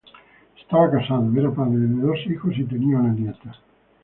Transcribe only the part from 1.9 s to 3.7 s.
dos hijos y tenía una nieta.